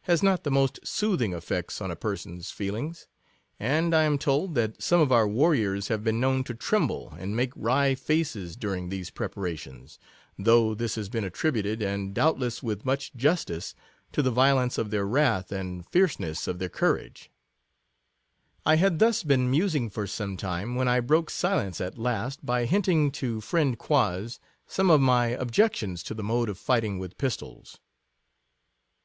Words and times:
has 0.00 0.20
not 0.20 0.42
the 0.42 0.50
most 0.50 0.80
soothing 0.84 1.32
effects 1.32 1.80
on 1.80 1.92
a 1.92 1.94
person's 1.94 2.50
feelings; 2.50 3.06
and 3.60 3.94
I 3.94 4.02
am 4.02 4.18
told 4.18 4.56
that 4.56 4.82
some 4.82 5.00
of 5.00 5.12
our 5.12 5.28
warriors 5.28 5.86
have 5.86 6.02
been 6.02 6.18
known 6.18 6.42
to 6.42 6.54
tremble, 6.56 7.14
and 7.16 7.36
make 7.36 7.52
wry 7.54 7.94
faces, 7.94 8.56
during 8.56 8.88
these 8.88 9.10
prepara 9.12 9.56
tions; 9.56 10.00
though 10.36 10.74
this 10.74 10.96
has 10.96 11.08
been 11.08 11.22
attributed, 11.22 11.82
and 11.82 12.12
doubtless 12.12 12.64
with 12.64 12.84
much 12.84 13.14
justice, 13.14 13.76
to 14.10 14.22
the 14.22 14.32
violence 14.32 14.76
of 14.76 14.90
their 14.90 15.06
wrath, 15.06 15.52
and 15.52 15.86
fierceness 15.86 16.48
of 16.48 16.58
their 16.58 16.68
courage,, 16.68 17.30
I 18.66 18.74
had 18.74 18.98
thus 18.98 19.22
been 19.22 19.48
musing 19.48 19.88
for 19.88 20.08
some 20.08 20.36
time, 20.36 20.74
when 20.74 21.06
broke 21.06 21.30
silence 21.30 21.80
at 21.80 21.96
last, 21.96 22.44
by 22.44 22.64
hinting 22.64 23.12
to 23.12 23.40
friend 23.40 23.74
68 23.74 23.78
Quoz, 23.78 24.40
some 24.66 24.90
of 24.90 25.00
my 25.00 25.26
objections 25.28 26.02
to 26.02 26.12
the 26.14 26.24
mode 26.24 26.48
of 26.48 26.58
fighting 26.58 26.98
with 26.98 27.16
pistols. 27.16 27.78